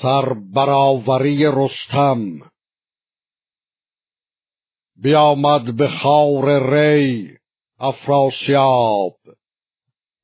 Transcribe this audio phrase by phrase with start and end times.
[0.00, 2.50] سربراوری رستم.
[4.96, 7.38] بیامد به خاور ری
[7.78, 9.18] افراسیاب.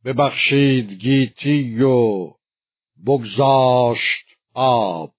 [0.04, 2.30] ببخشید گیتی و
[3.06, 5.14] بگذاشت آب.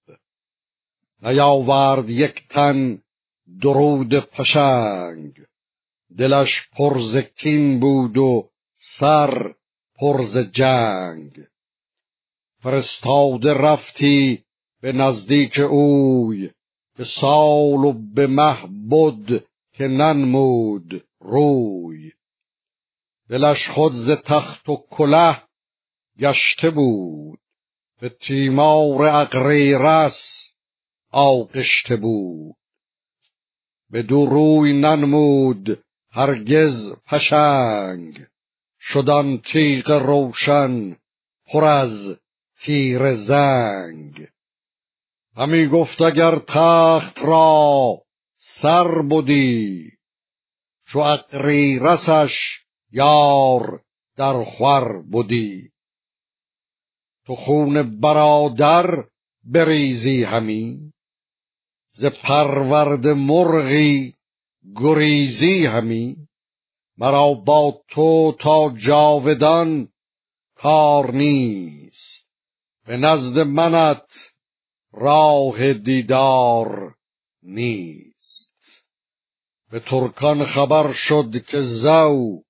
[1.21, 3.01] نیاورد یک تن
[3.61, 5.33] درود پشنگ.
[6.17, 9.53] دلش پرز کین بود و سر
[9.95, 11.45] پرز جنگ.
[12.59, 14.44] فرستاده رفتی
[14.81, 16.51] به نزدیک اوی
[16.97, 18.57] به سال و به مه
[18.91, 19.43] بد
[19.73, 22.11] که ننمود روی.
[23.29, 25.41] دلش خود ز تخت و کله
[26.19, 27.39] گشته بود
[28.01, 30.49] به تیمار اغریرس
[31.11, 32.55] آغشته بود.
[33.89, 38.25] به دو روی ننمود هرگز پشنگ
[38.79, 40.97] شدن تیغ روشن
[41.45, 42.17] پر از
[42.61, 44.27] تیر زنگ.
[45.37, 48.01] همی گفت اگر تخت را
[48.37, 49.91] سر بودی
[50.87, 52.59] چو اقری رسش
[52.91, 53.81] یار
[54.17, 55.71] در خور بودی.
[57.25, 59.03] تو خون برادر
[59.43, 60.93] بریزی همی
[61.91, 64.13] ز پرورد مرغی
[64.75, 66.17] گریزی همی.
[66.97, 69.89] مرا با تو تا جاودان
[70.55, 72.27] کار نیست
[72.85, 74.34] به نزد منت
[74.95, 76.95] راه دیدار
[77.43, 78.83] نیست.
[79.71, 82.43] به ترکان خبر شد که زو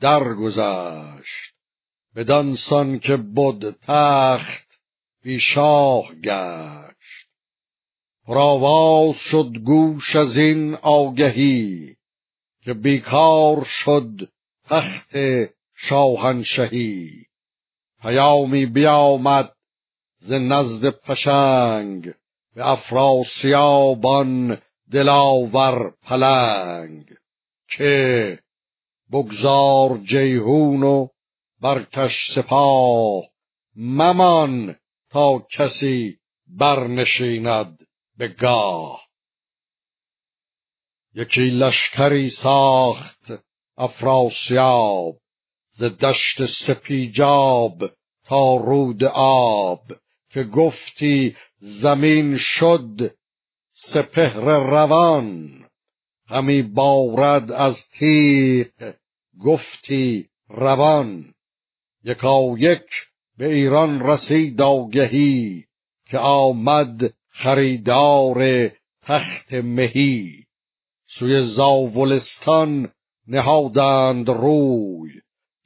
[0.00, 1.54] درگذشت.
[2.16, 4.80] بدانسان که بود تخت
[5.22, 7.28] بی شاه گشت.
[8.26, 11.96] پرآواز شد گوش از این آگهی
[12.62, 14.28] که بیکار شد
[14.64, 15.16] تخت
[15.74, 17.26] شاهنشهی.
[18.02, 19.56] پیامی بیامد
[20.22, 22.14] ز نزد پشنگ
[22.54, 27.16] به افراسیابان دلاور پلنگ.
[27.68, 28.38] که
[29.12, 31.08] بگذار جیهون و
[31.60, 33.22] برکش سپاه
[33.76, 34.76] ممان
[35.10, 37.86] تا کسی برنشیند
[38.16, 39.08] به گاه.
[41.14, 43.32] یکی لشکری ساخت
[43.76, 45.16] افراسیاب
[45.68, 47.90] ز دشت سپیجاب
[48.24, 49.82] تا رود آب.
[50.30, 53.16] که گفتی زمین شد
[53.72, 55.50] سپهر روان
[56.26, 58.94] همی بارد از تیغ
[59.44, 61.34] گفتی روان.
[62.04, 62.86] یکا یک
[63.38, 65.64] به ایران رسید آگهی
[66.06, 68.70] که آمد خریدار
[69.02, 70.44] تخت مهی.
[71.06, 72.92] سوی زاولستان
[73.26, 75.10] نهادند روی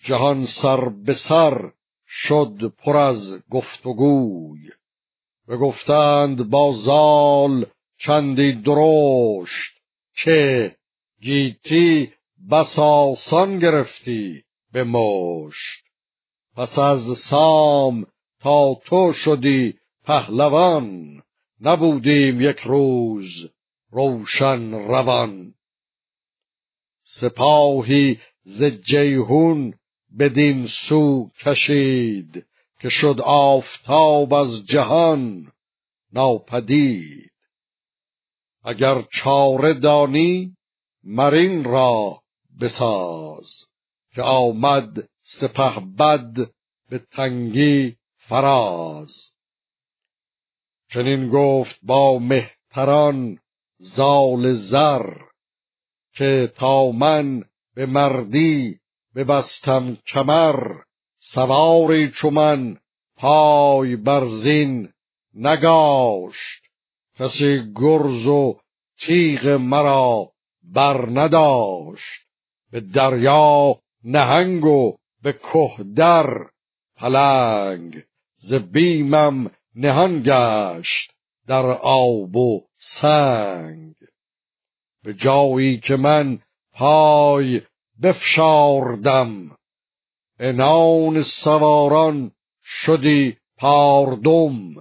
[0.04, 1.72] جهان سر به سر
[2.16, 4.70] شد پر از گفتگوی.
[5.48, 7.66] بگفتند با زال
[7.98, 9.72] چندی درشت
[10.16, 10.76] که
[11.20, 12.12] گیتی
[12.50, 15.84] بس آسان گرفتی به مشت.
[16.56, 18.06] پس از سام
[18.40, 21.22] تا تو شدی پهلوان
[21.60, 23.50] نبودیم یک روز
[23.90, 25.54] روشن روان.
[27.02, 29.74] سپاهی ز جیهون
[30.18, 32.46] بدین سو کشید
[32.80, 35.52] که شد آفتاب از جهان
[36.12, 37.32] ناپدید.
[38.64, 40.56] اگر چاره دانی
[41.04, 42.22] مرین را
[42.60, 43.64] بساز
[44.14, 46.50] که آمد سپه بد
[46.90, 49.30] به تنگی فراز.
[50.90, 53.38] چنین گفت با مهتران
[53.78, 55.12] زال زر
[56.12, 57.44] که تا من
[57.74, 58.80] به مردی
[59.14, 60.76] ببستم کمر
[61.18, 62.76] سواری چو من
[63.16, 64.92] پای بر زین
[65.34, 66.64] نگاشت.
[67.18, 68.58] کسی گرز و
[68.98, 70.32] تیغ مرا
[70.62, 72.28] بر نداشت.
[72.70, 76.46] به دریا نهنگ و به که در
[76.96, 78.02] پلنگ
[78.36, 81.12] ز بیمم نهان گشت
[81.46, 83.94] در آب و سنگ.
[85.02, 86.38] به جایی که من
[86.72, 87.60] پای
[88.02, 89.56] بفشاردم.
[90.38, 92.32] انان سواران
[92.64, 94.74] شدی پاردم.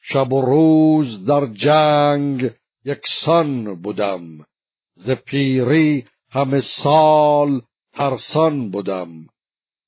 [0.00, 2.50] شب و روز در جنگ
[2.84, 4.46] یکسان بودم.
[4.94, 7.62] ز پیری همه سال
[7.92, 9.26] ترسان بودم.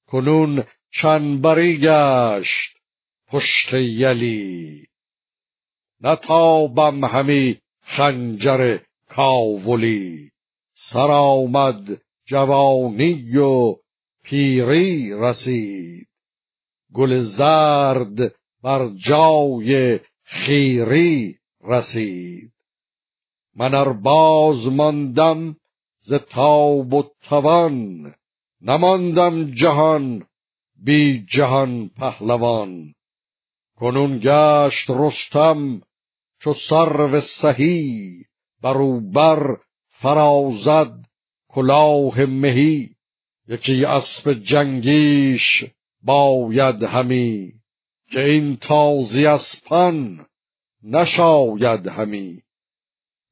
[0.06, 2.76] کنون چنبری گشت
[3.26, 4.86] پشت یلی.
[6.00, 8.78] نتابم همی خنجر
[9.08, 10.30] کاولی.
[10.74, 13.76] سر آمد جوانی و
[14.22, 16.08] پیری رسید.
[16.94, 22.52] گل زرد بر جای خیری رسید.
[23.54, 25.56] من ار باز ماندم
[26.00, 28.14] ز تاب و توان
[28.62, 30.26] نماندم جهان
[30.84, 32.94] بی جهان پهلوان.
[33.76, 35.82] کنون گشت رستم
[36.40, 38.24] چو سرو سهی
[38.62, 39.56] بروبر
[39.88, 41.05] فرازد
[41.56, 42.90] کلاه مهی
[43.48, 45.64] یکی اسب جنگیش
[46.02, 47.52] باید همی
[48.10, 50.26] که این تازی اسپان
[50.82, 52.42] نشاید همی.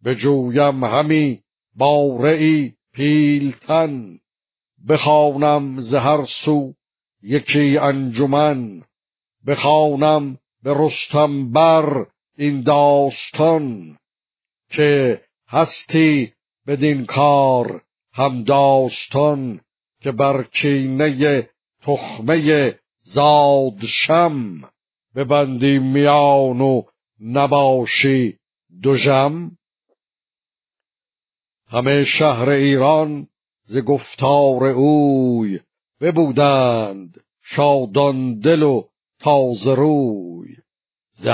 [0.04, 1.42] بجویم همی
[1.74, 4.18] باره ای پیلتن
[4.88, 6.74] بخوانم ز هر سو
[7.22, 8.82] یکی انجمن
[9.46, 12.06] بخوانم به رستم بر
[12.38, 13.98] این داستان
[14.70, 16.32] که هستی
[16.66, 17.84] بدین کار
[18.14, 19.60] هم داستان
[20.00, 21.48] که بر کینه
[21.82, 24.60] تخمه زادشم
[25.14, 26.82] ببندی میان و
[27.20, 28.38] نباشی
[28.82, 29.58] دوژم
[31.66, 33.28] همه شهر ایران
[33.64, 35.60] ز گفتار اوی
[36.00, 38.88] ببودند شادان دل و
[39.18, 40.56] تازه روی.
[41.12, 41.28] ز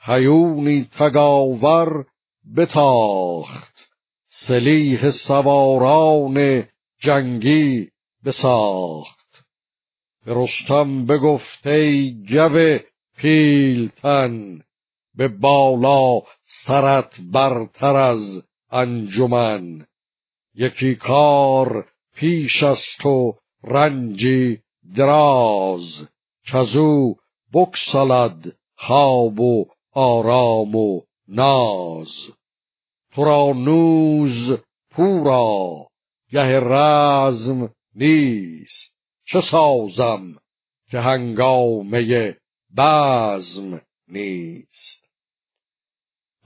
[0.00, 2.04] هیونی تگاور
[2.56, 3.73] بتاخت
[4.36, 6.64] سلیح سواران
[6.98, 7.90] جنگی
[8.24, 9.44] بساخت.
[10.26, 12.78] به رستم بگفت ای گو
[13.16, 14.62] پیلتن
[15.14, 19.86] به بالا سرت برتر از انجمن.
[20.54, 24.58] یکی کار پیش است و رنجی
[24.96, 26.08] دراز
[26.46, 27.14] کزو
[27.52, 32.28] بکسلد خواب و آرام و ناز.
[33.14, 34.58] تو را نوز
[34.90, 35.86] پورا.
[36.30, 38.94] گه رزم نیست.
[39.26, 40.36] چه سازم؟
[40.90, 42.36] که هنگامه
[42.76, 45.04] بزم نیست.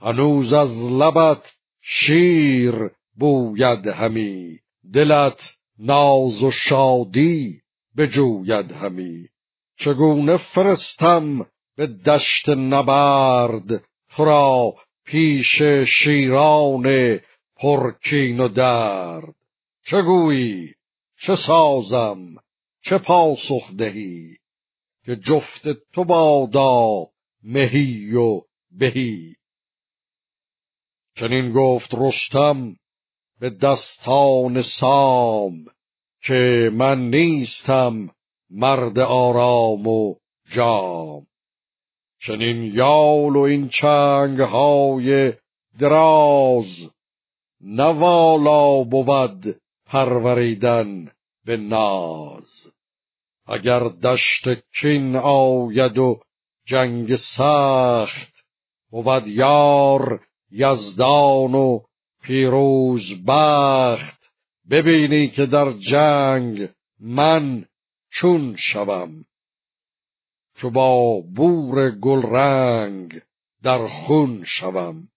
[0.01, 4.59] هنوز از لبت شیر بوید همی.
[4.93, 7.61] دلت ناز و شادی
[7.97, 9.27] بجوید همی.
[9.77, 11.45] چگونه فرستم
[11.75, 14.75] به دشت نبرد تو را
[15.09, 16.85] پیش شیران
[17.55, 19.35] پرکین و درد.
[19.85, 20.73] چه گویی؟
[21.17, 22.35] چه سازم؟
[22.81, 24.37] چه پاسخ دهی؟
[25.05, 25.61] که جفت
[25.93, 27.07] تو بادا
[27.43, 28.41] مهی و
[28.71, 29.35] بهی.
[31.15, 32.75] چنین گفت رستم
[33.39, 35.65] به دستان سام
[36.21, 38.09] که من نیستم
[38.49, 40.15] مرد آرام و
[40.51, 41.27] جام.
[42.21, 45.33] چنین یال و این چنگ های
[45.79, 46.91] دراز
[47.61, 51.11] نوالا بود پروریدن
[51.45, 52.73] به ناز.
[53.47, 54.47] اگر دشت
[54.79, 56.19] کین آید و
[56.65, 58.45] جنگ سخت
[58.91, 61.79] بود یار یزدان و
[62.23, 64.31] پیروز بخت.
[64.69, 66.69] ببینی که در جنگ
[66.99, 67.65] من
[68.11, 69.25] چون شوم.
[70.59, 73.21] چو با بور گلرنگ
[73.63, 75.09] در خون شوم.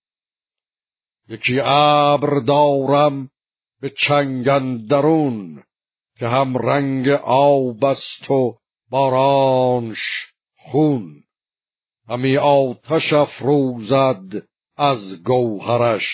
[1.29, 3.31] یکی ابر دارم
[3.81, 5.63] به چنگن درون
[6.19, 8.59] که هم رنگ آب است و
[8.91, 11.25] بارانش خون.
[12.09, 14.47] همی آتش افروزد
[14.77, 16.09] از گوهرش.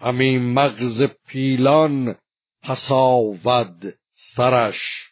[0.00, 2.16] همی مغز پیلان
[2.62, 5.10] پساود سرش.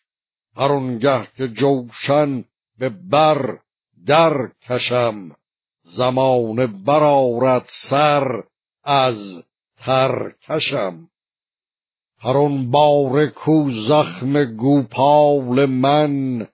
[0.57, 2.45] هر که جوشن
[2.79, 3.59] به بر
[4.07, 5.37] در کشم.
[5.83, 8.43] زمان برارد سر
[8.85, 9.43] از
[9.77, 11.09] ترکشم
[12.19, 16.47] هر اون بار کو زخم گوپال من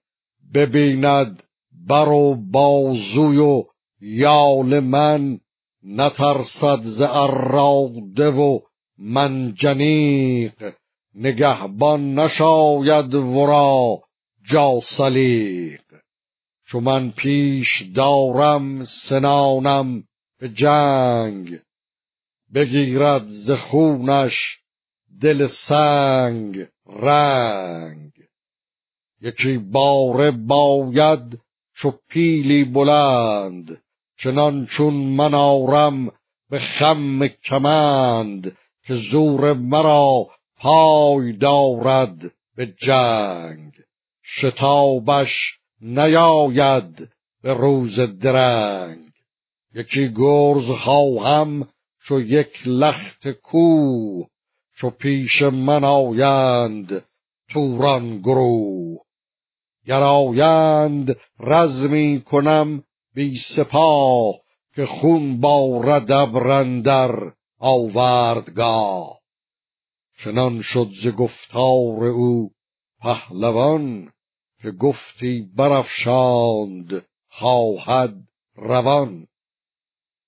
[0.55, 1.43] ببیند
[1.89, 3.65] بر و بازوی و
[4.01, 5.41] یال من.
[5.83, 8.59] نترسد ز اراده و
[8.99, 10.75] منجنیق
[11.15, 14.01] نگهبان نشاید ورا
[14.51, 15.84] جاسلیق
[16.67, 20.05] چو من پیش دارم سنانم
[20.41, 21.59] به جنگ.
[22.55, 24.59] بگیرد ز خونش
[25.21, 28.13] دل سنگ رنگ.
[29.21, 31.41] یکی باره باید
[31.77, 33.83] چو پیلی بلند
[34.19, 36.13] چنان چون من آرم
[36.51, 38.57] به خم کمند
[38.87, 43.73] که زور مرا پای دارد به جنگ.
[44.23, 47.09] شتابش نیاید
[47.43, 49.11] به روز درنگ.
[49.75, 51.69] یکی گرز خواهم
[52.03, 54.27] چو یک لخت کوه
[54.77, 57.05] چو پیش من آیند
[57.49, 59.01] توران گروه.
[59.87, 64.35] گرایند رزمی کنم بی سپاه
[64.75, 69.21] که خون بارد ابرندر آوردگاه.
[70.19, 72.51] چنان شد ز گفتار او
[73.01, 74.14] پهلوان
[74.65, 78.15] که گفتی برافشاند خواهد
[78.57, 79.27] روان.